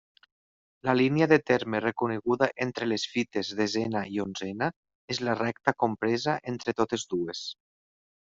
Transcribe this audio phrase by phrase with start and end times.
[0.87, 4.71] La línia de terme reconeguda entre les fites desena i onzena
[5.17, 7.45] és la recta compresa entre totes dues.